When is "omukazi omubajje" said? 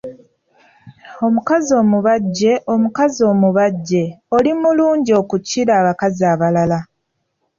1.25-2.51, 2.73-4.03